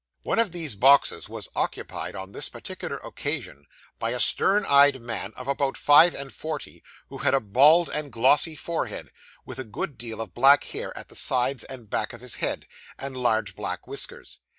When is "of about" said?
5.35-5.77